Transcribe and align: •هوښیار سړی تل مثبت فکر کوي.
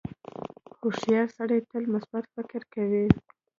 •هوښیار 0.79 1.27
سړی 1.37 1.59
تل 1.69 1.83
مثبت 1.93 2.25
فکر 2.35 2.61
کوي. 2.73 3.05